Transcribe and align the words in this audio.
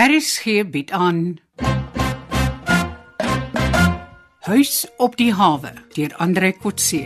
RSG 0.00 0.70
bied 0.70 0.90
aan 0.90 1.38
Huis 4.40 4.86
op 4.96 5.16
die 5.16 5.34
hawe 5.36 5.72
deur 5.92 6.14
Andre 6.16 6.54
Kotse. 6.56 7.02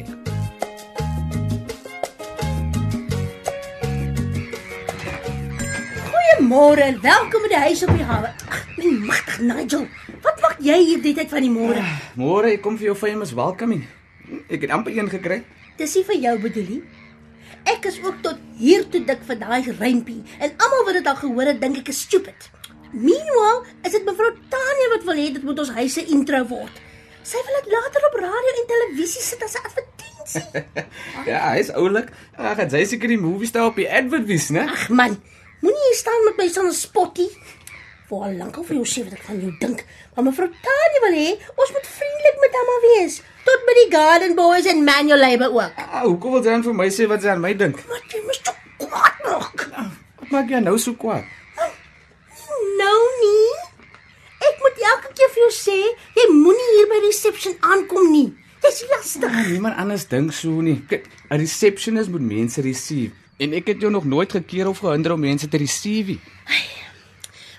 Goeiemôre 6.06 6.86
en 6.86 7.00
welkom 7.02 7.42
by 7.42 7.50
die 7.50 7.62
huis 7.64 7.82
op 7.82 7.90
die 7.96 8.06
hawe. 8.06 8.30
Ag, 8.30 8.62
my 8.78 8.94
magtig 9.10 9.42
Nigel. 9.42 9.90
Wat 10.22 10.38
maak 10.46 10.62
jy 10.62 10.78
hier 10.84 11.02
die 11.02 11.18
tyd 11.18 11.34
van 11.34 11.42
die 11.42 11.50
môre? 11.50 11.82
Môre, 12.14 12.54
ek 12.54 12.62
kom 12.62 12.78
vir 12.78 12.92
jou 12.92 12.98
famous 13.02 13.34
welcoming. 13.34 13.82
Ek 14.46 14.68
het 14.68 14.70
amper 14.70 14.94
een 14.94 15.10
gekry. 15.10 15.42
Dis 15.82 15.98
nie 15.98 16.06
vir 16.14 16.22
jou 16.28 16.38
bedoel 16.46 16.70
nie. 16.76 16.82
Ek 17.74 17.90
is 17.90 17.98
ook 18.06 18.22
tot 18.22 18.38
hier 18.54 18.86
toe 18.86 19.02
dik 19.02 19.26
vir 19.26 19.42
daai 19.42 19.72
rympie 19.82 20.22
en 20.38 20.52
almal 20.60 20.92
wat 20.92 21.02
dit 21.02 21.08
al 21.10 21.24
gehoor 21.26 21.56
het, 21.56 21.58
dink 21.58 21.82
ek 21.82 21.90
is 21.90 22.06
stupid. 22.06 22.53
Meanwhile, 22.94 23.64
is 23.82 23.90
dit 23.90 24.04
mevrou 24.06 24.30
Tanya 24.52 24.86
wat 24.94 25.04
wil 25.08 25.18
hê 25.18 25.30
dit 25.34 25.42
moet 25.42 25.58
ons 25.58 25.70
huis 25.80 25.94
se 25.98 26.04
intro 26.14 26.44
word. 26.46 26.76
Sy 27.26 27.40
wil 27.42 27.56
dit 27.58 27.72
later 27.72 28.04
op 28.06 28.16
radio 28.22 28.52
en 28.60 28.68
televisie 28.70 29.22
sit 29.24 29.42
as 29.42 29.56
'n 29.58 29.66
advertensie. 29.66 30.64
Ja, 31.30 31.40
hy's 31.56 31.70
oulik. 31.74 32.08
Ag, 32.36 32.56
het 32.62 32.70
sy 32.70 32.84
seker 32.84 33.08
die 33.10 33.18
movies 33.20 33.52
daar 33.52 33.66
op 33.72 33.76
die 33.80 33.88
advert 33.90 34.26
wys, 34.28 34.48
né? 34.54 34.64
Ag 34.70 34.88
man, 34.88 35.18
moenie 35.60 35.84
hier 35.88 35.98
staan 35.98 36.24
met 36.28 36.38
my 36.38 36.48
so 36.48 36.62
'n 36.62 36.72
spotty. 36.72 37.28
Vir 38.08 38.18
al 38.28 38.36
lank 38.38 38.56
al 38.56 38.64
vir 38.64 38.76
jou 38.76 38.86
sê 38.86 39.04
wat 39.04 39.18
ek 39.18 39.26
van 39.26 39.40
jou 39.40 39.52
dink. 39.60 39.84
Maar 40.14 40.24
mevrou 40.30 40.48
Tanya 40.66 40.98
wil 41.06 41.16
hê 41.18 41.30
ons 41.56 41.70
moet 41.74 41.86
vriendelik 41.98 42.36
met 42.44 42.58
almal 42.60 42.80
wees, 42.88 43.14
tot 43.44 43.60
by 43.66 43.74
die 43.82 43.90
Garden 43.96 44.34
Boys 44.36 44.66
en 44.66 44.84
Manual 44.84 45.18
Labour 45.18 45.50
ook. 45.50 45.72
Ah, 45.76 46.02
hoekom 46.06 46.30
wil 46.32 46.42
jy 46.44 46.50
dan 46.50 46.62
vir 46.62 46.74
my 46.74 46.88
sê 46.88 47.08
wat 47.10 47.22
sy 47.22 47.28
aan 47.34 47.40
my 47.40 47.54
dink? 47.54 47.76
Wat 47.88 48.06
jy 48.12 48.20
mis 48.26 48.38
toe 48.38 48.54
kwaad 48.86 49.16
maak. 49.24 49.68
Wat 50.20 50.30
maak 50.30 50.48
jy 50.48 50.60
nou 50.60 50.78
so 50.78 50.94
kwaad? 50.94 51.24
Nou 52.78 53.00
nie. 53.20 53.50
Ek 54.44 54.56
moet 54.60 54.80
elke 54.92 55.12
keer 55.16 55.30
vir 55.34 55.42
jou 55.46 55.52
sê, 55.56 55.76
jy 56.18 56.24
moenie 56.32 56.70
hier 56.76 56.88
by 56.92 57.00
reception 57.06 57.56
aankom 57.60 58.10
nie. 58.12 58.28
Dis 58.64 58.84
lastig. 58.90 59.28
Ah, 59.30 59.46
niemand 59.48 59.76
anders 59.80 60.06
dink 60.08 60.32
so 60.32 60.60
nie. 60.64 60.78
Kyk, 60.88 61.06
'n 61.30 61.38
receptionist 61.38 62.10
moet 62.10 62.20
mense 62.24 62.60
receive. 62.60 63.12
En 63.38 63.52
ek 63.52 63.66
het 63.66 63.80
jou 63.80 63.90
nog 63.90 64.04
nooit 64.04 64.30
gekeer 64.32 64.68
of 64.68 64.78
gehinder 64.78 65.12
om 65.12 65.20
mense 65.20 65.48
te 65.48 65.56
receive. 65.56 66.06
nie. 66.10 66.20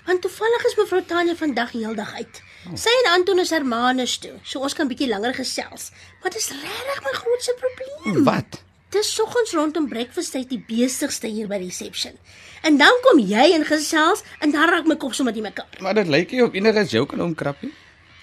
Want 0.06 0.22
toevallig 0.22 0.64
is 0.64 0.76
mevrou 0.78 1.02
Tanya 1.02 1.34
vandag 1.34 1.72
heeldag 1.74 2.14
uit. 2.14 2.42
Sy 2.74 2.92
en 3.04 3.12
Anton 3.12 3.38
is 3.38 3.50
Hermanus 3.50 4.18
toe, 4.18 4.36
so 4.42 4.60
ons 4.60 4.74
kan 4.74 4.88
bietjie 4.88 5.08
langer 5.08 5.34
gesels. 5.34 5.90
Maar 6.22 6.30
dis 6.30 6.48
regtig 6.50 7.02
my 7.02 7.12
grootste 7.12 7.54
probleem. 7.58 8.24
Wat? 8.24 8.62
Dis 8.94 9.08
soggens 9.14 9.50
rondom 9.52 9.88
breakfast 9.90 10.30
tyd 10.36 10.50
die 10.52 10.60
besigste 10.62 11.26
hier 11.26 11.48
by 11.50 11.58
reception. 11.58 12.14
En 12.62 12.76
dan 12.78 13.00
kom 13.02 13.18
jy 13.18 13.48
in 13.56 13.64
gesels 13.66 14.22
en 14.38 14.52
dan 14.54 14.70
raak 14.70 14.86
my 14.86 14.94
kop 15.00 15.14
sommer 15.16 15.34
die 15.34 15.42
mekaar. 15.42 15.80
Maar 15.82 15.98
dit 15.98 16.10
lyk 16.12 16.34
nie 16.34 16.44
of 16.44 16.54
enige 16.54 16.84
jou 16.94 17.02
kan 17.10 17.24
omkrap 17.24 17.64
nie. 17.66 17.72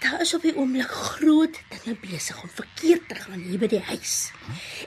Daar 0.04 0.22
is 0.24 0.34
op 0.36 0.44
die 0.44 0.54
oomblik 0.56 0.88
groot 0.92 1.60
dinge 1.72 1.96
besig 2.02 2.40
om 2.44 2.52
verkeerd 2.52 3.08
te 3.08 3.16
gaan 3.16 3.44
hier 3.44 3.60
by 3.60 3.70
die 3.72 3.84
huis. 3.92 4.32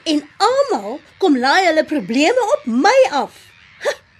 En 0.05 0.21
almal 0.49 0.99
kom 1.21 1.37
laai 1.37 1.69
hulle 1.69 1.85
probleme 1.89 2.49
op 2.57 2.65
my 2.69 2.97
af. 3.21 3.37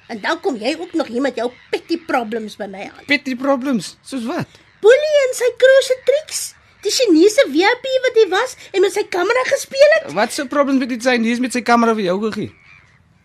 En 0.07 0.21
dan 0.23 0.39
kom 0.39 0.55
jy 0.55 0.71
ook 0.79 0.93
nog 0.93 1.09
hier 1.11 1.21
met 1.21 1.35
jou 1.35 1.49
petty 1.69 1.97
problems 2.07 2.55
by 2.55 2.69
my 2.71 2.85
aan. 2.87 3.05
Petty 3.09 3.35
problems, 3.35 3.97
soos 4.07 4.23
wat? 4.29 4.61
Boelie 4.81 5.17
en 5.25 5.33
sy 5.35 5.49
krose 5.59 5.97
triks. 6.07 6.43
Die 6.85 6.91
Chinese 6.93 7.47
VIP 7.49 7.87
wat 8.05 8.19
hy 8.21 8.27
was 8.29 8.55
en 8.71 8.83
met 8.85 8.93
sy 8.93 9.03
kamera 9.09 9.43
gespeel 9.49 9.95
het. 9.95 10.11
Wat 10.13 10.33
se 10.33 10.45
problems 10.45 10.79
met 10.83 10.89
dit 10.89 11.03
sy 11.03 11.17
nie 11.17 11.33
met 11.41 11.55
sy 11.55 11.63
kamera 11.65 11.95
vir 11.97 12.09
jou 12.11 12.19
gegee? 12.27 12.53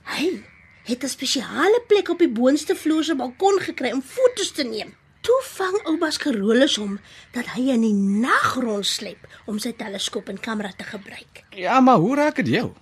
Hy 0.09 0.42
het 0.89 1.05
'n 1.05 1.09
spesiale 1.09 1.81
plek 1.86 2.09
op 2.09 2.19
die 2.19 2.33
boonste 2.33 2.75
vloer 2.75 3.05
se 3.05 3.14
balkon 3.14 3.61
gekry 3.61 3.92
om 3.92 4.03
foto's 4.03 4.53
te 4.53 4.64
neem. 4.64 4.94
Toe 5.22 5.41
vang 5.42 5.77
oupas 5.86 6.19
Carolus 6.19 6.77
hom 6.77 6.98
dat 7.33 7.47
hy 7.55 7.69
in 7.70 7.84
die 7.84 7.94
nag 7.94 8.56
rondsleep 8.59 9.28
om 9.47 9.59
sy 9.59 9.72
teleskoop 9.72 10.28
en 10.28 10.41
kamera 10.41 10.72
te 10.77 10.84
gebruik. 10.84 11.44
Ja, 11.50 11.81
maar 11.81 11.97
hoe 11.97 12.16
raak 12.16 12.37
dit 12.37 12.49
jou? 12.49 12.72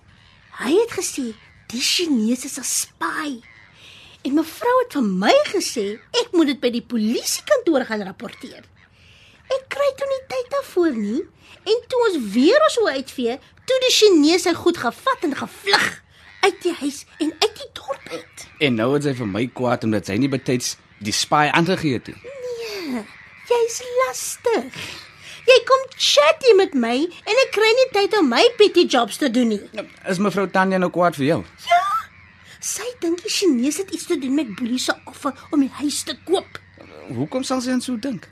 Hy 0.57 0.71
het 0.71 0.91
gesê 0.91 1.33
die 1.67 1.81
Chinese 1.81 2.45
is 2.45 2.57
'n 2.57 2.63
spy. 2.63 3.41
En 4.23 4.33
mevrou 4.33 4.75
het 4.83 4.93
vir 4.93 5.03
my 5.03 5.35
gesê 5.45 5.99
ek 6.21 6.31
moet 6.31 6.47
dit 6.47 6.59
by 6.59 6.69
die 6.69 6.81
polisiekantoor 6.81 7.85
gaan 7.85 8.01
rapporteer. 8.01 8.63
Ek 9.55 9.67
kry 9.73 9.89
toe 9.99 10.07
nie 10.11 10.21
tyd 10.31 10.51
daarvoor 10.55 10.95
nie. 10.97 11.21
En 11.71 11.81
toe 11.91 11.99
ons 12.09 12.17
weer 12.33 12.63
ons 12.67 12.77
hoe 12.81 12.91
uitvee, 12.97 13.37
toe 13.69 13.79
die 13.85 13.93
Chinese 13.93 14.49
sy 14.49 14.53
goed 14.57 14.79
gevat 14.81 15.27
en 15.27 15.35
gevlug 15.37 15.89
uit 16.41 16.57
die 16.63 16.73
huis 16.79 17.03
en 17.19 17.33
uit 17.37 17.53
die 17.59 17.69
dorp 17.77 18.07
uit. 18.09 18.47
En 18.65 18.79
nou 18.79 18.89
het 18.95 19.05
sy 19.05 19.13
vir 19.19 19.29
my 19.29 19.45
kwaad 19.57 19.85
omdat 19.85 20.09
sy 20.09 20.17
nie 20.21 20.31
betyds 20.31 20.75
die 21.05 21.13
spy 21.13 21.47
aangegee 21.53 21.99
het 21.99 22.09
nie. 22.09 22.33
Nee, 22.95 23.03
jy's 23.51 23.77
lastig. 24.01 24.81
Jy 25.49 25.57
kom 25.67 25.85
chat 25.97 26.43
hier 26.45 26.57
met 26.57 26.73
my 26.77 26.95
en 27.05 27.43
ek 27.45 27.53
kry 27.53 27.69
nie 27.77 27.87
tyd 27.93 28.17
om 28.19 28.29
my 28.31 28.41
petty 28.57 28.87
jobs 28.89 29.21
te 29.21 29.29
doen 29.33 29.53
nie. 29.53 29.61
Is 30.09 30.21
mevrou 30.21 30.47
Tanya 30.49 30.81
nou 30.81 30.91
kwaad 30.93 31.17
vir 31.17 31.27
jou? 31.27 31.39
Ja. 31.69 31.79
Sy 32.61 32.85
dink 33.01 33.23
die 33.25 33.33
Chinese 33.33 33.81
het 33.81 33.93
iets 33.93 34.05
te 34.09 34.17
doen 34.21 34.35
met 34.37 34.53
Boelie 34.57 34.81
se 34.81 34.93
offer 35.09 35.33
om 35.49 35.63
die 35.65 35.71
huis 35.81 36.03
te 36.05 36.13
koop. 36.27 36.59
Hoekom 37.11 37.43
sal 37.45 37.61
sy 37.65 37.73
aan 37.73 37.81
so 37.81 37.97
dink? 37.97 38.29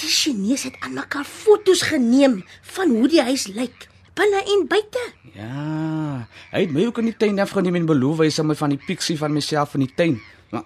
Die 0.00 0.08
Chinese 0.08 0.70
het 0.70 0.76
aan 0.80 0.94
mekaar 0.96 1.24
foto's 1.28 1.82
geneem 1.82 2.40
van 2.74 2.92
hoe 2.96 3.08
die 3.08 3.20
huis 3.22 3.46
lyk, 3.52 3.88
binne 4.16 4.40
en 4.54 4.66
buite. 4.68 5.02
Ja, 5.34 6.26
hy 6.54 6.62
het 6.64 6.72
my 6.72 6.86
ook 6.88 7.00
in 7.02 7.10
die 7.10 7.16
tuin 7.20 7.40
afgeneem 7.42 7.76
en 7.82 7.88
beloof 7.90 8.22
hy 8.24 8.30
sal 8.32 8.48
my 8.48 8.56
van 8.56 8.72
die 8.72 8.80
piksie 8.80 9.18
van 9.20 9.34
myself 9.36 9.76
in 9.76 9.84
die 9.84 9.92
tuin. 9.98 10.16
Maar 10.54 10.64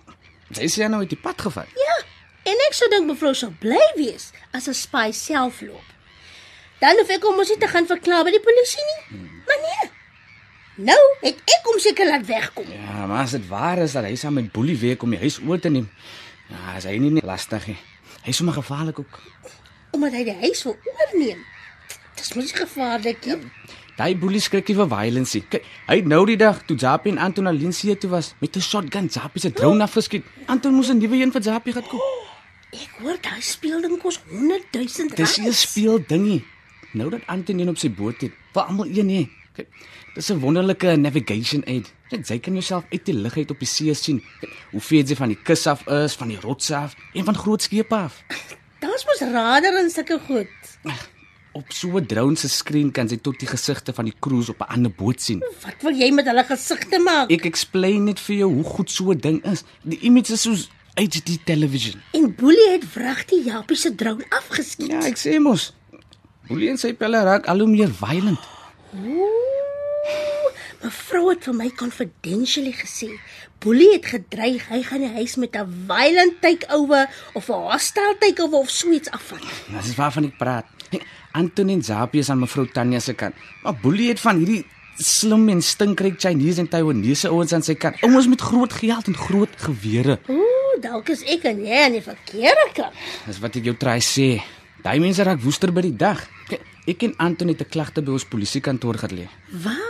sy 0.54 0.68
sê 0.70 0.86
nou 0.90 1.02
uit 1.02 1.10
die 1.10 1.20
pad 1.20 1.42
gevat. 1.48 1.70
Ja, 1.78 1.96
en 2.52 2.62
ek 2.68 2.78
sou 2.78 2.88
dink 2.92 3.10
mevrou 3.10 3.34
sou 3.34 3.50
bly 3.62 3.82
wees 3.98 4.30
as 4.52 4.68
'n 4.68 4.78
spy 4.78 5.10
self 5.12 5.60
loop. 5.66 5.88
Dan 6.80 6.98
hoef 7.00 7.10
ek 7.10 7.22
hom 7.26 7.36
mos 7.36 7.48
nie 7.48 7.58
te 7.58 7.68
gaan 7.68 7.86
verklaar 7.86 8.24
by 8.24 8.30
die 8.30 8.44
polisie 8.44 8.84
nie. 8.90 9.20
Maar 9.46 9.60
nee. 9.66 9.90
Nou 10.76 11.02
het 11.22 11.38
ek 11.38 11.66
hom 11.70 11.78
seker 11.78 12.06
laat 12.06 12.26
wegkom. 12.26 12.66
Ja, 12.70 13.06
maar 13.06 13.22
as 13.22 13.30
dit 13.30 13.46
waar 13.48 13.78
is 13.78 13.92
dat 13.92 14.04
hy 14.04 14.14
saam 14.14 14.34
met 14.34 14.52
Boelie 14.52 14.78
weer 14.78 14.96
om 15.02 15.10
die 15.10 15.18
huis 15.18 15.40
oor 15.40 15.58
te 15.58 15.70
neem. 15.70 15.90
Ja, 16.50 16.76
is 16.76 16.84
hy 16.84 16.98
nie 16.98 17.10
net 17.10 17.24
lastig 17.24 17.66
nie. 17.66 17.78
Hy 18.24 18.30
is 18.32 18.36
sommer 18.36 18.54
gevaarlik 18.54 18.98
ook. 18.98 19.20
omdat 19.94 20.12
hy 20.12 20.24
die 20.26 20.34
huis 20.40 20.62
wil 20.66 20.74
oorneem. 20.90 21.38
Dis 22.18 22.32
mos 22.34 22.48
nie 22.50 22.56
gevaarlik 22.58 23.26
nie. 23.26 23.36
Daai 23.96 24.16
Boelie 24.18 24.40
skrikkie 24.42 24.74
vir 24.74 24.88
violence. 24.90 25.38
Kyk, 25.52 25.62
hy 25.86 25.96
het 26.00 26.06
nou 26.10 26.24
die 26.26 26.36
dag 26.36 26.64
toe 26.66 26.76
Japie 26.76 27.12
en 27.12 27.18
Anton 27.22 27.46
alleen 27.46 27.72
see 27.72 27.94
toe 27.96 28.10
was 28.10 28.34
met 28.40 28.56
'n 28.56 28.60
shotgun 28.60 29.06
Japie 29.06 29.40
se 29.40 29.52
drone 29.52 29.82
afgeskiet. 29.84 30.24
Anton 30.46 30.74
moes 30.74 30.88
'n 30.90 30.98
nuwe 30.98 31.16
een 31.22 31.30
vir 31.32 31.42
Japie 31.42 31.72
gaan 31.72 31.86
koop. 31.86 32.00
Ek 32.72 32.90
hoor 32.98 33.16
daai 33.22 33.40
speelding 33.40 34.00
kos 34.02 34.18
100 34.30 34.64
000 34.72 35.14
Dis 35.14 35.38
nie 35.38 35.48
'n 35.48 35.52
speel 35.52 36.02
dingie. 36.08 36.44
Nou 36.92 37.10
dat 37.10 37.20
Anton 37.26 37.58
een 37.58 37.68
op 37.68 37.78
sy 37.78 37.90
boot 37.90 38.20
het, 38.20 38.32
vir 38.52 38.62
almal 38.62 38.86
een 38.86 39.08
hè. 39.10 39.28
Dis 40.14 40.30
'n 40.30 40.40
wonderlike 40.40 40.96
navigation 40.96 41.62
aid. 41.66 41.92
Net 42.14 42.28
jy 42.30 42.36
kan 42.38 42.54
jouself 42.54 42.84
uit 42.92 43.02
die 43.08 43.14
lug 43.16 43.34
uit 43.36 43.50
op 43.50 43.58
die 43.58 43.66
see 43.68 43.94
sien. 43.98 44.20
Hoe 44.70 44.80
ver 44.80 45.02
jy 45.02 45.16
van 45.18 45.32
die 45.32 45.38
kus 45.48 45.66
af 45.70 45.82
is, 45.90 46.14
van 46.20 46.30
die 46.30 46.38
rotse 46.38 46.76
af 46.78 46.94
en 47.14 47.26
van 47.26 47.38
groot 47.38 47.64
skepe 47.66 47.96
af. 48.06 48.20
Daar's 48.84 49.02
mos 49.08 49.24
radar 49.32 49.80
en 49.80 49.90
sulke 49.90 50.20
goed. 50.28 50.70
Op 51.54 51.72
so 51.74 51.98
'n 51.98 52.06
drone 52.06 52.36
se 52.36 52.48
skerm 52.48 52.90
kan 52.92 53.08
jy 53.08 53.16
tot 53.16 53.38
die 53.38 53.48
gesigte 53.48 53.92
van 53.92 54.04
die 54.04 54.14
crews 54.20 54.48
op 54.48 54.60
'n 54.60 54.70
ander 54.74 54.92
boot 54.92 55.20
sien. 55.20 55.42
Wat 55.62 55.82
wil 55.82 55.94
jy 55.94 56.10
met 56.12 56.26
hulle 56.26 56.44
gesigte 56.44 56.98
maak? 56.98 57.30
Ek 57.30 57.44
explain 57.44 58.04
net 58.04 58.20
vir 58.20 58.36
jou 58.36 58.52
hoe 58.52 58.64
goed 58.64 58.90
so 58.90 59.10
'n 59.10 59.18
ding 59.18 59.44
is. 59.44 59.64
Die 59.82 59.98
image 60.00 60.32
is 60.32 60.42
soos 60.42 60.68
HD 60.94 61.38
television. 61.44 62.00
En 62.12 62.34
Boelie 62.34 62.70
het 62.70 62.92
wragtig 62.94 63.44
Japie 63.44 63.76
se 63.76 63.94
drone 63.94 64.24
afgeskiet. 64.28 64.90
Ja, 64.90 65.00
ek 65.02 65.16
sê 65.18 65.40
mos. 65.40 65.72
Boelie 66.46 66.68
en 66.70 66.78
sy 66.78 66.92
pelle 66.92 67.22
raak 67.22 67.46
al 67.46 67.58
hoe 67.58 67.68
meer 67.68 67.90
violent. 67.90 68.38
Ooh, 68.94 69.33
Mevrou 70.84 71.30
het 71.30 71.46
vir 71.48 71.54
my 71.56 71.70
confidentially 71.80 72.74
gesê, 72.76 73.06
Boelie 73.64 73.94
het 73.94 74.04
gedreig 74.10 74.66
hy 74.68 74.82
gaan 74.84 75.00
die 75.00 75.14
huis 75.14 75.38
met 75.40 75.56
'n 75.56 75.64
violent 75.88 76.42
takeover 76.42 77.08
of 77.32 77.48
'n 77.48 77.62
hostile 77.72 78.16
takeover 78.20 78.58
of 78.58 78.68
so 78.70 78.90
iets 78.92 79.10
afvat. 79.10 79.40
Dis 79.72 79.88
is 79.88 79.96
waarvan 79.96 80.24
ek 80.24 80.36
praat. 80.36 80.66
Anton 81.32 81.68
en 81.68 81.82
Zapie 81.82 82.20
is 82.20 82.30
aan 82.30 82.38
mevrou 82.38 82.66
Tanya 82.66 83.00
se 83.00 83.14
kant. 83.14 83.34
Maar 83.62 83.74
Boelie 83.82 84.08
het 84.08 84.20
van 84.20 84.36
hierdie 84.36 84.66
slim 84.96 85.48
en 85.48 85.62
stinkryk 85.62 86.20
Chinese 86.20 86.60
en 86.60 86.68
Taiwanese 86.68 87.28
ouens 87.28 87.52
aan 87.52 87.62
sy 87.62 87.74
kant. 87.74 88.02
Ouens 88.02 88.28
met 88.28 88.40
groot 88.40 88.72
geld 88.72 89.06
en 89.06 89.16
groot 89.16 89.48
gewere. 89.56 90.18
Ooh, 90.28 90.80
dalk 90.80 91.08
is 91.08 91.22
ek 91.22 91.44
en 91.44 91.64
jy 91.64 91.84
aan 91.84 91.92
die 91.92 92.02
verkeerde 92.02 92.68
kant. 92.74 92.92
Dis 93.26 93.38
wat 93.38 93.56
ek 93.56 93.64
jou 93.64 93.76
try 93.76 93.98
sê. 94.00 94.42
Daai 94.82 95.00
mense 95.00 95.22
raak 95.22 95.40
woester 95.40 95.72
by 95.72 95.80
die 95.80 95.96
dag. 95.96 96.28
Ek 96.86 97.02
en 97.02 97.16
Anton 97.16 97.48
het 97.48 97.60
'n 97.60 97.68
klagte 97.70 98.02
by 98.02 98.12
ons 98.12 98.24
polisiekantoor 98.24 98.94
gelê. 98.94 99.28
Waaroor? 99.50 99.83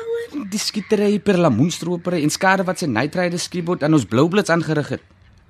Die 0.54 0.60
skietery 0.62 1.16
per 1.18 1.34
lamoenstropery 1.42 2.20
en 2.22 2.30
skade 2.30 2.62
wat 2.68 2.78
sy 2.78 2.86
nightrider 2.86 3.40
skieboot 3.42 3.82
aan 3.82 3.96
ons 3.96 4.04
Bloublits 4.06 4.52
aangerig 4.54 4.92
het. 4.94 5.02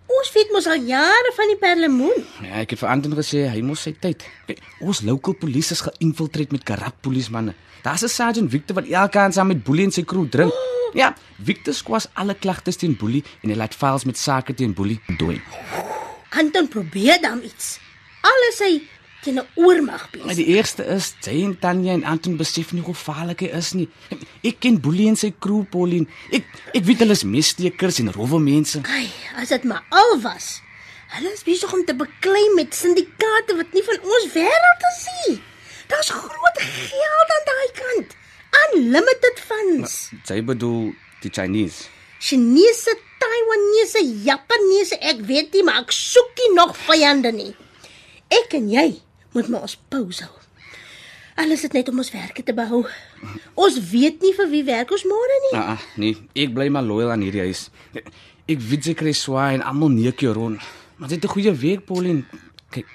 Ons 0.09 0.31
weet 0.33 0.53
mos 0.55 0.69
al 0.71 0.87
jare 0.89 1.33
van 1.37 1.51
die 1.51 1.59
perlemoen. 1.61 2.23
Ja, 2.41 2.63
ek 2.63 2.73
het 2.73 2.81
vir 2.81 2.89
Anton 2.89 3.17
gesê 3.19 3.43
hy 3.53 3.61
mos 3.61 3.83
sy 3.85 3.93
tyd. 4.01 4.25
Ons 4.81 5.03
local 5.05 5.37
polisie 5.37 5.77
is 5.77 5.85
geïnfiltreer 5.85 6.55
met 6.57 6.65
karat 6.65 6.97
polismanne. 7.05 7.53
Daar's 7.85 8.05
'n 8.05 8.09
sergeant 8.09 8.51
Victor 8.51 8.77
wat 8.81 8.89
elke 8.89 9.19
aand 9.19 9.35
saam 9.35 9.53
met 9.53 9.63
Boelie 9.65 9.85
en 9.85 9.93
sy 9.93 10.05
crew 10.05 10.25
drink. 10.25 10.53
Ja, 10.95 11.15
Victor 11.37 11.75
skwas 11.75 12.09
alle 12.15 12.35
klagtes 12.35 12.77
teen 12.77 12.97
Boelie 12.97 13.25
en 13.43 13.51
hy 13.51 13.57
laat 13.57 13.75
files 13.75 14.05
met 14.05 14.17
sake 14.17 14.55
teen 14.55 14.73
Boelie 14.73 15.01
dooi. 15.19 15.43
Anton 16.31 16.69
probeer 16.69 17.21
dan 17.21 17.43
iets. 17.43 17.79
Alles 18.23 18.59
hy 18.59 18.81
teen 19.25 19.39
'n 19.41 19.47
oormag 19.55 20.09
Maar 20.13 20.27
besig. 20.27 20.37
die 20.37 20.47
eerste 20.55 20.85
is 20.85 21.15
en 21.27 21.59
Tanya 21.59 21.93
en 21.93 22.05
Anton 22.05 22.37
besef 22.37 22.73
nie 22.73 22.83
hoe 22.83 22.95
gevaarlik 22.95 23.41
hy 23.41 23.47
is 23.57 23.73
nie. 23.73 23.89
Ek 24.43 24.61
ken 24.61 24.81
Boelie 24.81 25.09
en 25.09 25.17
sy 25.17 25.33
crew 25.39 25.65
Pauline. 25.71 26.07
Ek 26.31 26.45
ek 26.75 26.85
weet 26.85 26.99
hulle 26.99 27.13
is 27.17 27.25
messtekers 27.25 27.99
en 27.99 28.13
rowwe 28.13 28.39
mense. 28.41 28.81
Ai, 28.85 29.09
as 29.37 29.49
dit 29.49 29.65
maar 29.65 29.83
al 29.91 30.21
was. 30.21 30.61
Hulle 31.15 31.33
is 31.33 31.43
besig 31.43 31.73
om 31.73 31.85
te 31.85 31.95
beklei 31.95 32.45
met 32.55 32.75
syndikaate 32.75 33.57
wat 33.57 33.73
nie 33.73 33.83
van 33.83 33.99
ons 34.03 34.33
wêreld 34.35 34.83
is 34.93 35.07
nie. 35.29 35.41
Daar's 35.89 36.11
groot 36.11 36.59
geld 36.59 37.29
aan 37.37 37.45
daai 37.51 37.71
kant. 37.81 38.17
Unlimited 38.73 39.37
funds. 39.49 40.11
Jy 40.29 40.43
bedoel 40.45 40.93
die 41.23 41.31
Chinese. 41.31 41.85
Chinese, 42.19 42.97
Taiwanese, 43.19 44.01
Japaneese, 44.25 44.97
ek 45.01 45.21
weet 45.29 45.53
nie, 45.53 45.63
maar 45.63 45.83
ek 45.83 45.93
soek 45.93 46.31
nie 46.41 46.55
nog 46.55 46.77
vyande 46.77 47.33
nie. 47.33 47.55
Ek 48.31 48.55
en 48.55 48.69
jy 48.73 48.87
moet 49.35 49.49
maar 49.51 49.67
ons 49.67 49.77
pause 49.91 50.25
hou. 50.25 50.41
Alles 51.35 51.65
is 51.67 51.73
net 51.75 51.89
om 51.91 51.99
ons 51.99 52.13
werke 52.15 52.45
te 52.47 52.55
behou. 52.55 52.85
Ons 53.59 53.79
weet 53.91 54.23
nie 54.23 54.31
vir 54.37 54.49
wie 54.53 54.63
werk 54.67 54.93
ons 54.95 55.03
môre 55.11 55.39
nie. 55.49 55.55
Ah, 55.59 55.81
nee, 55.99 56.15
ek 56.39 56.53
bly 56.55 56.69
maar 56.71 56.87
loyal 56.87 57.11
aan 57.11 57.25
hierdie 57.27 57.43
huis. 57.49 57.67
Ek 58.47 58.61
weet 58.71 58.87
jy 58.87 58.95
kry 58.95 59.15
swaai 59.17 59.57
en 59.57 59.65
almal 59.67 59.91
neek 59.91 60.23
jou 60.23 60.35
rond. 60.37 60.63
Maar 60.97 61.09
dit 61.11 61.19
is 61.19 61.31
'n 61.31 61.33
goeie 61.35 61.53
week, 61.53 61.87
Pauline. 61.87 62.23
Kyk, 62.71 62.87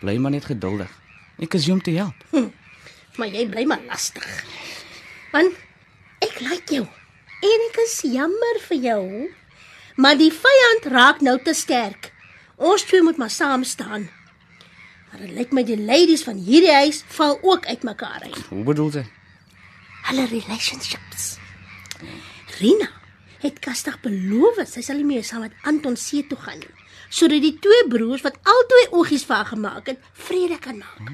bly 0.00 0.16
maar 0.18 0.30
net 0.30 0.44
geduldig. 0.44 0.90
Ek 1.38 1.54
is 1.54 1.64
hier 1.64 1.74
om 1.74 1.82
te 1.82 1.90
help. 1.90 2.14
Maar 3.18 3.28
jy 3.28 3.48
bly 3.48 3.64
maar 3.64 3.82
lastig. 3.88 4.44
Want 5.32 5.52
ek 6.20 6.40
like 6.40 6.74
jou 6.74 6.86
en 7.42 7.60
ek 7.70 7.76
is 7.86 8.00
jammer 8.02 8.60
vir 8.68 8.78
jou. 8.78 9.30
Maar 9.96 10.16
die 10.16 10.30
vyand 10.30 10.84
raak 10.92 11.20
nou 11.20 11.38
te 11.42 11.54
sterk. 11.54 12.12
Ons 12.56 12.84
twee 12.84 13.02
moet 13.02 13.16
maar 13.16 13.30
saam 13.30 13.64
staan. 13.64 14.08
Maar 15.18 15.26
dit 15.26 15.34
lyk 15.34 15.54
my 15.56 15.62
die 15.66 15.76
ladies 15.82 16.22
van 16.22 16.38
hierdie 16.38 16.70
huis 16.70 17.00
val 17.16 17.38
ook 17.42 17.64
uitmekaar 17.66 18.28
uit. 18.28 18.36
Hoe 18.52 18.62
bedoel 18.62 18.92
jy? 19.00 19.02
Hulle 20.06 20.26
relationships. 20.30 21.24
Rina 22.60 22.86
het 23.42 23.58
kastig 23.62 23.96
beloof 24.04 24.60
sy 24.70 24.82
sal 24.82 25.00
nie 25.00 25.08
meer 25.08 25.26
saam 25.26 25.42
met 25.42 25.56
Anton 25.66 25.98
see 25.98 26.22
toe 26.26 26.38
gaan 26.38 26.62
nie, 26.62 26.86
sodat 27.10 27.42
die 27.42 27.56
twee 27.58 27.88
broers 27.90 28.22
wat 28.22 28.38
albei 28.46 28.84
oogies 28.94 29.26
vir 29.26 29.40
haar 29.40 29.50
gemaak 29.50 29.90
het, 29.90 30.08
vrede 30.28 30.58
kan 30.62 30.78
maak. 30.78 31.10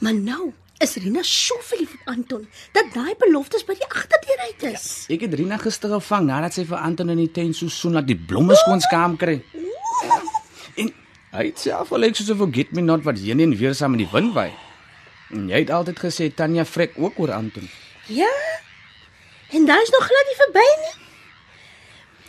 Maar 0.00 0.16
nou 0.16 0.50
is 0.80 0.96
Rina 1.04 1.20
so 1.28 1.60
verlief 1.68 1.92
op 2.00 2.12
Anton 2.16 2.48
dat 2.72 2.92
daai 2.96 3.12
beloftes 3.20 3.68
by 3.68 3.76
die 3.76 3.88
agterdeur 3.92 4.44
uit 4.48 4.68
is. 4.72 4.88
Ek 5.12 5.28
het 5.28 5.36
Rina 5.36 5.60
gister 5.60 5.92
gevang 5.98 6.30
nadat 6.32 6.56
sy 6.56 6.64
vir 6.68 6.80
Anton 6.80 7.12
in 7.12 7.26
die 7.26 7.32
tuin 7.32 7.52
so 7.52 7.68
soen 7.68 8.00
dat 8.00 8.08
die 8.08 8.16
blomme 8.16 8.56
skoon 8.64 8.80
skaam 8.88 9.20
kry. 9.20 9.42
En 10.80 10.94
hy 11.34 11.48
het 11.50 11.58
self 11.58 11.92
al 11.92 12.06
soos 12.14 12.30
'n 12.30 12.38
forget 12.38 12.72
me 12.72 12.80
not 12.80 13.02
wat 13.04 13.18
heen 13.18 13.40
en 13.40 13.56
weer 13.56 13.74
saam 13.74 13.92
in 13.92 14.04
die 14.04 14.12
wind 14.12 14.34
waai. 14.34 14.52
En 15.30 15.48
jy 15.48 15.58
het 15.58 15.70
altyd 15.70 15.98
gesê 15.98 16.34
Tanya 16.34 16.64
vrek 16.64 16.92
ook 16.96 17.18
oor 17.18 17.32
Anton. 17.32 17.68
Ja. 18.06 18.30
En 19.50 19.66
daai's 19.66 19.90
nog 19.90 20.06
glad 20.06 20.26
nie 20.28 20.38
verby 20.44 20.68
nie. 20.82 20.94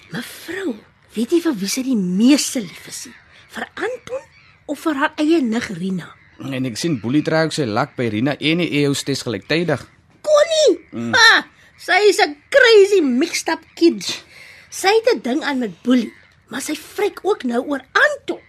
Mevrou, 0.10 0.76
weet 1.14 1.32
jy 1.32 1.42
vir 1.42 1.56
wie 1.56 1.70
sy 1.70 1.84
die 1.84 1.98
meeste 1.98 2.60
lief 2.60 2.88
is? 2.88 3.08
Vir 3.50 3.68
Anton 3.76 4.22
of 4.66 4.80
vir 4.80 4.96
haar 4.96 5.14
eie 5.16 5.42
nig 5.42 5.68
Rina? 5.78 6.16
En 6.40 6.66
ek 6.66 6.78
sien 6.78 7.00
Boelie 7.00 7.24
trek 7.24 7.54
sy 7.56 7.66
lak 7.66 7.96
by 7.96 8.08
Rina 8.08 8.36
en 8.40 8.58
die 8.58 8.70
EOS 8.82 9.04
gelyktydig. 9.04 9.86
Connie. 10.22 10.80
Mm. 10.92 11.14
Ha, 11.14 11.46
sy 11.78 12.00
is 12.10 12.20
'n 12.20 12.36
crazy 12.50 13.02
mixed 13.02 13.50
up 13.50 13.62
kid. 13.76 14.24
Sy 14.70 14.88
het 14.88 15.16
'n 15.16 15.22
ding 15.22 15.44
aan 15.44 15.60
met 15.60 15.82
Boelie, 15.84 16.14
maar 16.50 16.62
sy 16.62 16.76
vrek 16.76 17.20
ook 17.24 17.44
nou 17.44 17.62
oor 17.68 17.82
Anton. 17.94 18.42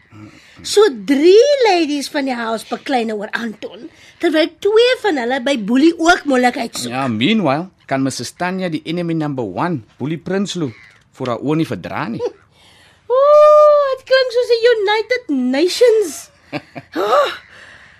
So 0.62 0.80
drie 1.08 1.56
ladies 1.68 2.08
van 2.08 2.24
die 2.28 2.34
huis 2.36 2.64
beklei 2.68 3.04
nou 3.04 3.18
oor 3.20 3.30
Anton, 3.36 3.88
terwyl 4.22 4.48
twee 4.64 4.92
van 5.02 5.18
hulle 5.20 5.40
by 5.44 5.56
Boelie 5.68 5.92
ook 5.98 6.24
moeilikheid 6.24 6.74
soek. 6.78 6.92
Ja, 6.94 7.06
meanwhile 7.12 7.68
kan 7.86 8.02
Mrs 8.02 8.32
Tanya 8.40 8.68
die 8.72 8.82
enemy 8.88 9.14
number 9.14 9.44
1, 9.44 9.82
Boelie 9.98 10.18
Prinsloo, 10.18 10.72
vir 11.16 11.30
haar 11.32 11.42
oë 11.44 11.56
nie 11.60 11.68
verdra 11.68 12.06
nie. 12.10 12.22
Ooh, 13.16 13.82
dit 13.92 14.06
klink 14.08 14.32
soos 14.34 14.54
'n 14.56 14.64
United 14.72 15.28
Nations. 15.52 16.16
Oh, 16.96 17.30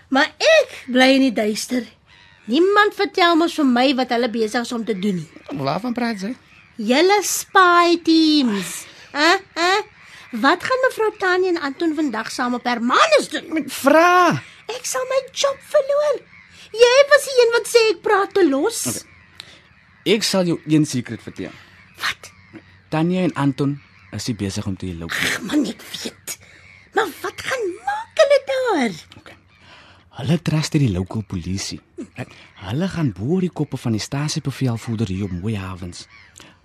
maar 0.09 0.31
ek 0.41 0.75
bly 0.89 1.09
in 1.19 1.25
die 1.27 1.35
duister. 1.35 1.83
Niemand 2.47 2.95
vertel 2.95 3.35
mos 3.37 3.57
vir 3.59 3.67
my 3.67 3.89
wat 3.99 4.13
hulle 4.15 4.29
besig 4.31 4.63
is 4.63 4.73
om 4.73 4.85
te 4.87 4.95
doen 4.95 5.19
nie. 5.19 5.29
Waarvan 5.59 5.93
praat 5.97 6.23
sy? 6.23 6.31
Julle 6.79 7.19
spy 7.27 7.97
teams. 8.07 8.87
Hæ? 9.13 9.29
Hæ? 9.59 9.71
Wat 10.31 10.65
gaan 10.65 10.81
mevrou 10.83 11.11
Tanya 11.19 11.49
en 11.49 11.61
Anton 11.61 11.95
vandag 11.95 12.31
saam 12.31 12.55
op 12.55 12.65
Hermanus 12.65 13.29
doen? 13.31 13.63
Vra. 13.71 14.43
Ek 14.67 14.87
sal 14.89 15.05
my 15.11 15.21
job 15.31 15.59
verloor. 15.71 16.19
Jy 16.75 16.95
was 17.11 17.29
die 17.29 17.37
een 17.43 17.53
wat 17.55 17.71
sê 17.71 17.83
ek 17.93 18.01
praat 18.03 18.35
te 18.35 18.43
los. 18.49 18.81
Okay. 18.91 20.15
Ek 20.17 20.27
sal 20.27 20.51
jou 20.51 20.59
een 20.67 20.87
sekret 20.87 21.23
vertel. 21.23 21.55
Wat? 22.03 22.31
Tanya 22.91 23.23
en 23.27 23.35
Anton 23.35 23.79
is 24.15 24.27
besig 24.39 24.67
om 24.67 24.77
te 24.77 24.91
loop. 24.95 25.15
Ag 25.15 25.41
man, 25.47 25.65
ek 25.67 25.83
weet. 25.95 26.37
Maar 26.95 27.11
wat 27.23 27.47
gaan 27.47 27.67
maak 27.87 28.23
hulle 28.23 28.41
daar? 28.51 29.01
Okay. 29.21 29.39
Hulle 30.19 30.39
trust 30.43 30.79
die 30.81 30.91
local 30.91 31.23
polisie. 31.29 31.81
Hulle 32.67 32.89
gaan 32.89 33.13
boor 33.13 33.43
die 33.45 33.53
koppe 33.53 33.77
van 33.77 33.93
die 33.93 34.03
stasiebevelvoerder 34.03 35.11
hier 35.13 35.27
op 35.29 35.35
Mooihavens. 35.39 36.07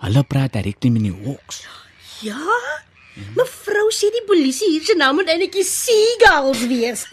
Hulle 0.02 0.24
praat 0.24 0.54
direk 0.58 0.82
met 0.90 1.04
die 1.04 1.14
Hawks. 1.26 1.66
Ja? 2.22 2.40
Mevrou 3.36 3.90
sê 3.92 4.08
die 4.14 4.24
polisie 4.28 4.70
hier 4.72 4.86
se 4.88 4.96
naam 4.96 5.18
moet 5.20 5.28
eintlik 5.32 5.52
die 5.58 5.68
seagulls 5.68 6.64
wees. 6.72 7.04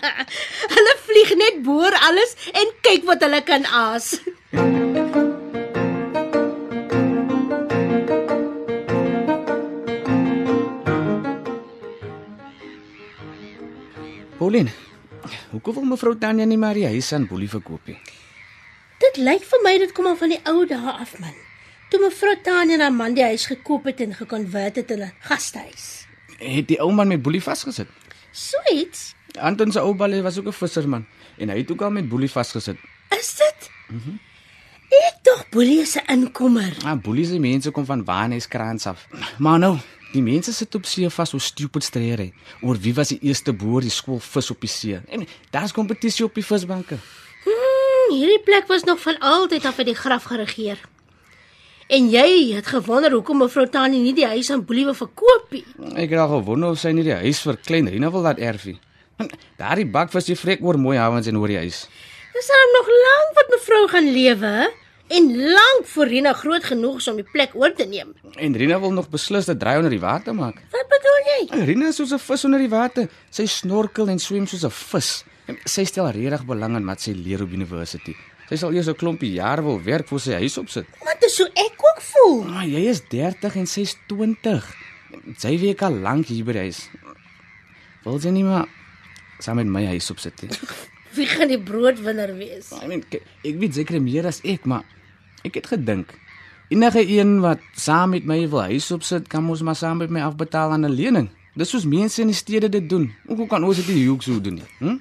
hulle 0.74 0.94
vlieg 1.06 1.34
net 1.38 1.62
boor 1.66 1.94
alles 2.08 2.34
en 2.58 2.74
kyk 2.82 3.06
wat 3.06 3.22
hulle 3.22 3.42
kan 3.46 3.66
aas. 3.70 4.16
Pauline, 14.38 14.70
hoekom 15.50 15.74
wil 15.74 15.90
mevrou 15.92 16.14
Tanya 16.18 16.46
nie 16.46 16.58
maar 16.58 16.78
die 16.78 16.86
huis 16.86 17.12
aan 17.12 17.26
Boelie 17.30 17.50
verkoop 17.50 17.90
nie? 17.90 17.98
Dit 19.02 19.18
lyk 19.22 19.46
vir 19.46 19.62
my 19.66 19.76
dit 19.82 19.94
kom 19.94 20.10
al 20.10 20.18
van 20.18 20.34
die 20.34 20.42
ou 20.50 20.64
dae 20.66 20.94
af 20.98 21.14
man. 21.22 21.34
Toe 21.88 22.00
mevrou 22.00 22.36
Tanya 22.44 22.76
na 22.76 22.90
man 22.90 23.14
die 23.14 23.24
huis 23.24 23.46
gekoop 23.46 23.84
het 23.84 24.00
en 24.00 24.14
gekonvert 24.14 24.76
het 24.76 24.90
in 24.90 25.02
'n 25.02 25.12
gastehuis. 25.20 26.06
Het 26.38 26.68
die 26.68 26.80
ou 26.80 26.92
man 26.92 27.08
met 27.08 27.22
Boelie 27.22 27.42
vasgesit? 27.42 27.88
Suits? 28.32 29.14
Anton 29.38 29.72
se 29.72 29.80
ou 29.80 29.94
balle 29.94 30.22
was 30.22 30.38
ook 30.38 30.46
'n 30.46 30.52
visserman 30.52 31.06
en 31.38 31.48
hy 31.48 31.56
het 31.58 31.70
ook 31.70 31.82
al 31.82 31.90
met 31.90 32.08
Boelie 32.08 32.30
vasgesit. 32.30 32.76
Is 33.10 33.36
dit? 33.36 33.70
Mhm. 33.88 34.08
Mm 34.08 34.18
ek 34.88 35.18
tog 35.22 35.44
boelie 35.52 35.84
se 35.86 36.00
inkomer. 36.08 36.72
Ah, 36.84 36.96
Boelie 36.96 37.26
se 37.26 37.38
mense 37.38 37.70
kom 37.70 37.84
van 37.84 38.04
Waarneskrans 38.04 38.86
af. 38.86 39.06
Maar 39.38 39.58
nou, 39.58 39.76
die 40.12 40.22
mense 40.22 40.52
sit 40.52 40.74
op 40.74 40.86
see 40.88 41.08
vas 41.12 41.30
so 41.34 41.38
stupid 41.38 41.84
streere 41.84 42.30
oor 42.64 42.78
wie 42.80 42.94
was 42.94 43.12
die 43.12 43.18
eerste 43.28 43.52
boer 43.52 43.84
die 43.84 43.92
skool 43.92 44.20
vis 44.24 44.50
op 44.50 44.60
die 44.64 44.70
see. 44.72 45.00
En 45.08 45.26
daar's 45.50 45.72
kompetisie 45.76 46.24
op 46.24 46.34
die 46.34 46.44
visbanke. 46.44 46.98
Hmm, 47.44 48.14
hierdie 48.16 48.40
plek 48.44 48.66
was 48.66 48.84
nog 48.88 49.00
van 49.00 49.18
altyd 49.18 49.64
af 49.64 49.78
uit 49.78 49.86
die 49.86 49.98
graf 49.98 50.24
geregeer. 50.32 50.80
En 51.88 52.10
jy 52.12 52.52
het 52.52 52.66
gewonder 52.68 53.14
hoekom 53.16 53.38
mevrou 53.40 53.64
Tannie 53.72 54.02
nie 54.02 54.12
die 54.12 54.26
huis 54.28 54.50
aan 54.52 54.60
Boelie 54.68 54.84
wil 54.84 54.96
verkoop 54.96 55.54
nie. 55.54 55.62
Ek 55.96 56.10
het 56.12 56.20
al 56.20 56.34
gewonder 56.34 56.74
of 56.74 56.82
sy 56.82 56.92
nie 56.92 57.04
die 57.06 57.16
huis 57.16 57.40
vir 57.46 57.56
klein 57.64 57.88
Rina 57.88 58.10
wil 58.12 58.26
laat 58.26 58.42
erfie. 58.44 58.74
Daardie 59.60 59.86
bakvis 59.88 60.28
die 60.28 60.36
vrek 60.36 60.60
oor 60.60 60.76
mooi 60.76 60.98
havens 61.00 61.30
en 61.32 61.40
oor 61.40 61.48
die 61.48 61.62
huis. 61.62 61.86
Dis 62.36 62.52
dan 62.52 62.76
nog 62.76 62.92
lank 62.92 63.40
wat 63.40 63.50
mevrou 63.54 63.80
gaan 63.94 64.12
lewe 64.12 64.52
en 65.16 65.32
lank 65.56 65.88
voor 65.94 66.12
Rina 66.12 66.36
groot 66.36 66.68
genoeg 66.68 67.00
is 67.00 67.08
om 67.08 67.22
die 67.22 67.28
plek 67.32 67.56
oor 67.56 67.72
te 67.72 67.88
neem. 67.88 68.12
En 68.36 68.60
Rina 68.60 68.76
wil 68.84 68.92
nog 68.92 69.08
beslis 69.08 69.48
dit 69.48 69.56
draai 69.58 69.78
onder 69.80 69.96
die 69.96 70.04
water 70.04 70.36
maak. 70.36 70.60
Wat 70.76 70.92
bedoel 70.92 71.20
jy? 71.32 71.40
Rina 71.72 71.88
is 71.88 71.96
soos 72.02 72.12
'n 72.12 72.20
vis 72.20 72.44
onder 72.44 72.60
die 72.60 72.68
water. 72.68 73.08
Sy 73.30 73.48
snorkel 73.48 74.12
en 74.12 74.20
swem 74.20 74.44
soos 74.46 74.68
'n 74.68 74.76
vis. 74.92 75.24
Sy 75.64 75.84
stel 75.88 76.12
regtig 76.12 76.44
belang 76.44 76.76
in 76.76 76.84
wat 76.84 77.00
sy 77.00 77.16
leer 77.16 77.40
op 77.42 77.48
university. 77.48 78.12
Sy 78.48 78.56
sal 78.56 78.72
eers 78.72 78.88
'n 78.88 78.96
klompie 78.96 79.32
jaar 79.32 79.62
wil 79.62 79.82
werk 79.82 80.08
voor 80.08 80.20
sy 80.20 80.32
huis 80.32 80.58
opsit. 80.58 80.86
Maar 81.04 81.16
dis 81.20 81.36
so 81.36 81.44
ek 81.44 81.76
ook 81.78 82.00
voel. 82.00 82.44
Maar 82.44 82.66
jy 82.66 82.88
is 82.88 83.02
30 83.08 83.56
en 83.56 83.66
sy's 83.66 83.96
20. 84.08 84.74
Sy 85.36 85.58
werk 85.60 85.82
al 85.82 85.94
lank 85.94 86.26
hier 86.26 86.44
by 86.44 86.52
die 86.52 86.66
huis. 86.68 86.88
Wil 88.04 88.20
sy 88.20 88.30
nie 88.30 88.44
maar 88.44 88.66
saam 89.38 89.56
met 89.56 89.66
my 89.66 89.86
huis 89.86 90.10
opsit 90.10 90.42
nie? 90.42 90.50
Wie 91.16 91.26
gaan 91.26 91.48
die 91.48 91.60
broodwinner 91.60 92.36
wees? 92.36 92.72
I 92.72 92.86
mean, 92.86 93.04
ek 93.44 93.56
weet 93.58 93.74
seker 93.74 94.00
meer 94.00 94.26
as 94.26 94.40
ek, 94.44 94.64
maar 94.64 94.84
ek 95.44 95.54
het 95.54 95.66
gedink 95.66 96.14
enige 96.68 97.08
een 97.08 97.40
wat 97.40 97.58
saam 97.72 98.10
met 98.10 98.24
my 98.24 98.48
wil 98.48 98.60
huis 98.68 98.90
opsit, 98.92 99.28
kan 99.28 99.44
mos 99.44 99.62
maar 99.62 99.76
saam 99.76 99.96
met 99.96 100.10
my 100.10 100.20
afbetaal 100.20 100.70
aan 100.70 100.84
'n 100.84 100.92
lening. 100.92 101.28
Dis 101.54 101.70
soos 101.70 101.84
mense 101.84 102.20
in 102.20 102.26
die 102.26 102.36
stede 102.36 102.68
dit 102.68 102.88
doen. 102.88 103.14
Hoe 103.26 103.46
kan 103.46 103.64
ons 103.64 103.84
dit 103.86 104.08
ook 104.08 104.22
so 104.22 104.40
doen 104.40 104.54
nie? 104.54 104.68
Hm? 104.78 104.96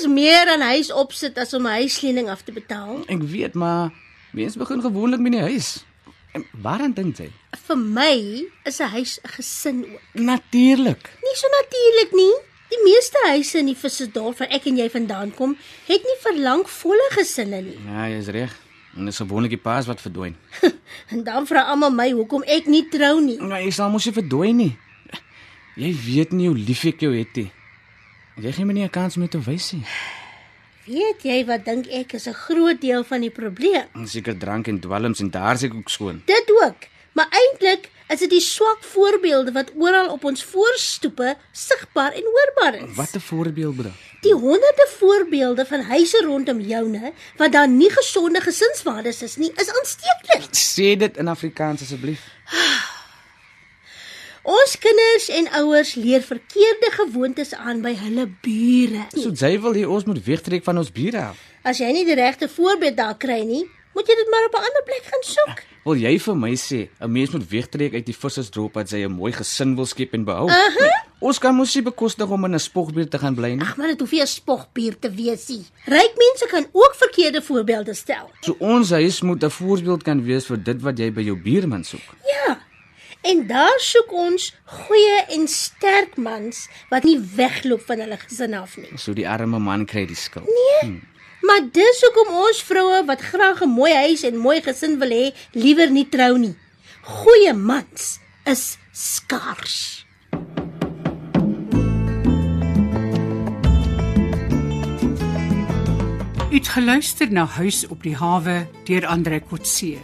Is 0.00 0.06
meer 0.08 0.48
aan 0.48 0.62
huis 0.64 0.88
opsit 0.96 1.36
as 1.36 1.52
om 1.52 1.66
'n 1.68 1.76
huislening 1.84 2.28
af 2.32 2.40
te 2.42 2.52
betaal. 2.52 3.04
Ek 3.06 3.20
weet 3.22 3.54
maar 3.54 3.90
mense 4.32 4.58
begin 4.58 4.80
gewoonlik 4.80 5.20
met 5.20 5.32
die 5.32 5.40
huis. 5.40 5.84
En 6.32 6.44
waaraan 6.62 6.92
dink 6.92 7.16
jy? 7.16 7.28
Vir 7.66 7.76
my 7.76 8.48
is 8.64 8.80
'n 8.80 8.88
huis 8.96 9.18
'n 9.20 9.28
gesin 9.28 9.84
ook. 9.84 10.00
Natuurlik. 10.12 11.02
Nie 11.22 11.36
so 11.36 11.46
natuurlik 11.60 12.12
nie. 12.12 12.34
Die 12.68 12.80
meeste 12.84 13.18
huise 13.26 13.58
in 13.58 13.66
die 13.66 13.76
Vissersdorp 13.76 14.38
waar 14.38 14.48
ek 14.48 14.64
en 14.66 14.76
jy 14.76 14.90
vandaan 14.90 15.34
kom, 15.34 15.56
het 15.86 16.02
nie 16.02 16.18
verlang 16.20 16.70
volle 16.70 17.08
gesinne 17.10 17.60
nie. 17.62 17.78
Ja, 17.86 18.08
jy's 18.08 18.28
reg. 18.28 18.56
En 18.96 19.04
dis 19.04 19.16
gewoonlik 19.16 19.50
die 19.50 19.58
paas 19.58 19.86
wat 19.86 20.00
verdwyn. 20.00 20.36
En 21.12 21.24
dan 21.24 21.46
vra 21.46 21.62
almal 21.62 21.90
my 21.90 22.10
hoekom 22.10 22.42
ek 22.42 22.66
nie 22.66 22.88
trou 22.88 23.20
nie. 23.20 23.38
Maar 23.40 23.60
jy 23.62 23.70
sal 23.70 23.90
mos 23.90 24.04
nie 24.04 24.14
verdwyn 24.14 24.56
nie. 24.56 24.78
Jy 25.76 25.94
weet 26.06 26.32
nie 26.32 26.46
hoe 26.46 26.56
lief 26.56 26.84
ek 26.84 27.00
jou 27.00 27.18
het 27.18 27.36
nie. 27.36 27.50
Jy 28.40 28.52
gee 28.56 28.64
my 28.64 28.72
nie 28.72 28.84
'n 28.84 28.90
kans 28.90 29.16
om 29.16 29.22
dit 29.22 29.30
te 29.30 29.40
wys 29.44 29.72
nie. 29.72 29.84
Weet 30.86 31.22
jy 31.22 31.44
wat 31.44 31.64
dink 31.64 31.86
ek 31.86 32.14
is 32.14 32.26
'n 32.26 32.32
groot 32.32 32.80
deel 32.80 33.04
van 33.04 33.20
die 33.20 33.30
probleem? 33.30 33.86
Seker 34.06 34.36
drank 34.38 34.66
en 34.68 34.80
dwelms 34.80 35.20
en 35.20 35.30
daar 35.30 35.58
se 35.58 35.70
ook 35.72 35.88
skoon. 35.88 36.22
Dit 36.24 36.50
ook. 36.62 36.88
Maar 37.12 37.28
eintlik 37.30 37.90
is 38.08 38.18
dit 38.18 38.30
die 38.30 38.40
swak 38.40 38.82
voorbeelde 38.82 39.52
wat 39.52 39.72
oral 39.76 40.08
op 40.08 40.24
ons 40.24 40.44
voorstoepe 40.44 41.36
sigbaar 41.52 42.12
en 42.12 42.22
hoorbaar 42.22 42.74
is. 42.80 42.94
Wat 42.96 43.14
'n 43.14 43.20
voorbeeld 43.20 43.76
bro. 43.76 43.90
Die 44.20 44.34
honderde 44.34 44.86
voorbeelde 44.98 45.66
van 45.66 45.80
huise 45.80 46.22
rondom 46.24 46.60
joune 46.60 47.12
wat 47.36 47.52
daar 47.52 47.68
nie 47.68 47.90
gesonde 47.90 48.40
gesinswaardes 48.40 49.22
is 49.22 49.36
nie, 49.36 49.52
is 49.56 49.68
aansteeklik. 49.68 50.48
Sê 50.52 50.96
dit 50.98 51.16
in 51.16 51.28
Afrikaans 51.28 51.82
asseblief. 51.82 52.20
Ons 54.42 54.72
kinders 54.80 55.26
en 55.36 55.48
ouers 55.60 55.94
leer 56.00 56.22
verkeerde 56.24 56.88
gewoontes 56.94 57.52
aan 57.54 57.82
by 57.84 57.92
hulle 57.98 58.24
bure. 58.40 59.02
So 59.12 59.34
jy 59.36 59.58
wil 59.60 59.76
hê 59.76 59.84
ons 59.84 60.06
moet 60.08 60.20
wegtrek 60.24 60.64
van 60.64 60.80
ons 60.80 60.92
bure 60.92 61.20
af. 61.32 61.42
As 61.62 61.82
jy 61.82 61.90
nie 61.92 62.06
die 62.08 62.16
regte 62.16 62.48
voorbeeld 62.48 62.96
daar 62.96 63.18
kry 63.20 63.42
nie, 63.44 63.66
moet 63.92 64.08
jy 64.08 64.16
dit 64.16 64.30
maar 64.32 64.46
op 64.48 64.56
'n 64.56 64.64
ander 64.64 64.84
plek 64.86 65.04
gaan 65.12 65.24
soek. 65.28 65.60
Wil 65.84 65.96
jy 65.96 66.18
vir 66.18 66.36
my 66.36 66.54
sê 66.56 66.88
'n 67.00 67.12
mens 67.12 67.30
moet 67.30 67.50
wegtrek 67.50 67.94
uit 67.94 68.06
die 68.06 68.16
vissersdorp 68.16 68.76
as 68.76 68.92
hy 68.92 69.04
'n 69.04 69.12
mooi 69.12 69.32
gesin 69.32 69.76
wil 69.76 69.86
skep 69.86 70.14
en 70.14 70.24
behou? 70.24 70.48
Uh 70.48 70.54
-huh. 70.54 70.90
Ons 71.20 71.38
kan 71.38 71.54
mos 71.54 71.74
nie 71.74 71.82
bekostig 71.82 72.30
om 72.30 72.44
in 72.44 72.54
'n 72.54 72.58
spogbuurt 72.58 73.10
te 73.10 73.18
gaan 73.18 73.34
bly 73.34 73.52
nie. 73.52 73.60
Ag 73.60 73.76
man, 73.76 73.88
dit 73.88 74.00
hoef 74.00 74.10
nie 74.12 74.22
'n 74.22 74.26
spogbuur 74.26 74.98
te 74.98 75.10
wees 75.10 75.48
nie. 75.48 75.66
Ryk 75.84 76.12
mense 76.16 76.46
kan 76.50 76.66
ook 76.72 76.94
verkeerde 76.94 77.42
voorbeelde 77.42 77.94
stel. 77.94 78.30
So 78.40 78.56
ons 78.58 78.90
huis 78.90 79.20
moet 79.20 79.44
'n 79.44 79.50
voorbeeld 79.50 80.02
kan 80.02 80.24
wees 80.24 80.46
vir 80.46 80.62
dit 80.62 80.80
wat 80.80 80.98
jy 80.98 81.12
by 81.12 81.20
jou 81.20 81.36
buurman 81.36 81.84
soek. 81.84 82.00
Ja. 82.24 82.29
En 83.20 83.46
daar 83.46 83.80
soek 83.84 84.12
ons 84.12 84.46
goeie 84.64 85.16
en 85.36 85.48
sterk 85.48 86.16
mans 86.16 86.68
wat 86.88 87.04
nie 87.04 87.18
wegloop 87.36 87.82
van 87.84 88.00
hulle 88.00 88.16
gesin 88.16 88.56
af 88.56 88.78
nie. 88.80 88.96
So 88.96 89.12
die 89.12 89.28
arme 89.28 89.60
man 89.60 89.84
kry 89.84 90.06
die 90.08 90.16
skuld. 90.16 90.48
Nee. 90.48 91.00
Maar 91.44 91.66
dis 91.72 92.00
hoekom 92.06 92.32
ons 92.46 92.62
vroue 92.64 93.04
wat 93.04 93.20
graag 93.20 93.60
'n 93.64 93.68
mooi 93.68 93.92
huis 93.92 94.22
en 94.22 94.36
mooi 94.36 94.60
gesin 94.62 94.98
wil 94.98 95.12
hê, 95.12 95.32
liewer 95.52 95.90
nie 95.90 96.08
trou 96.08 96.38
nie. 96.38 96.56
Goeie 97.02 97.52
mans 97.52 98.18
is 98.44 98.78
skaars. 98.92 100.06
U 106.50 106.54
het 106.54 106.68
geluister 106.68 107.30
na 107.32 107.44
Huis 107.46 107.86
op 107.86 108.02
die 108.02 108.16
hawe 108.16 108.66
deur 108.84 109.06
Andre 109.06 109.40
Kotse. 109.40 109.98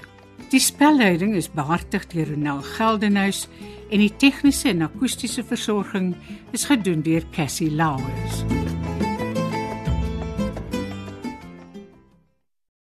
Die 0.53 0.61
spelleiding 0.63 1.35
is 1.35 1.49
behartig 1.51 2.05
deur 2.13 2.29
Ronel 2.31 2.61
Geldenhuys 2.77 3.49
en 3.91 3.99
die 3.99 4.13
tegniese 4.23 4.71
en 4.71 4.87
akoestiese 4.87 5.43
versorging 5.43 6.13
is 6.55 6.69
gedoen 6.71 7.03
deur 7.03 7.27
Cassie 7.35 7.73
Lauers. 7.75 8.76